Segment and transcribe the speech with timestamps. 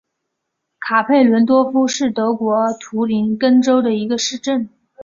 [0.79, 4.67] 卡佩伦多夫是德国图林根州的一个市镇。